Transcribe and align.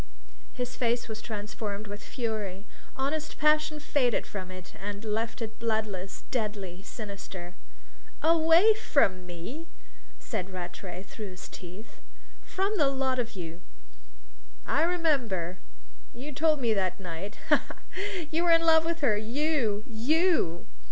His 0.53 0.75
face 0.75 1.07
was 1.07 1.21
transformed 1.21 1.85
with 1.85 2.01
fury: 2.01 2.65
honest 2.97 3.37
passion 3.37 3.79
faded 3.79 4.25
from 4.25 4.49
it 4.49 4.73
and 4.81 5.05
left 5.05 5.43
it 5.43 5.59
bloodless, 5.59 6.23
deadly, 6.31 6.81
sinister. 6.81 7.53
"Away 8.23 8.73
from 8.73 9.27
me?" 9.27 9.67
said 10.17 10.49
Rattray, 10.49 11.03
through 11.03 11.29
his 11.29 11.47
teeth. 11.47 11.99
"From 12.43 12.77
the 12.79 12.87
lot 12.87 13.19
of 13.19 13.33
you." 13.35 13.61
"I 14.65 14.81
remember! 14.81 15.59
You 16.15 16.31
told 16.33 16.59
me 16.59 16.73
that 16.73 16.99
night. 16.99 17.37
Ha, 17.49 17.57
ha, 17.67 17.75
ha! 17.91 18.23
You 18.31 18.45
were 18.45 18.51
in 18.51 18.65
love 18.65 18.83
with 18.85 19.01
her 19.01 19.15
you 19.15 19.83
you!" 19.87 20.65